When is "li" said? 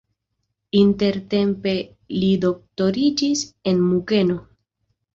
2.23-2.33